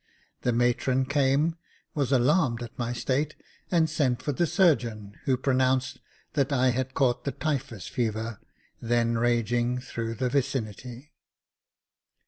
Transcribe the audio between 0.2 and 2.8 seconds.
The matron came, was alarmed at